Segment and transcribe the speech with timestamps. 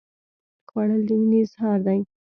[0.69, 1.99] خوړل د مینې اظهار دی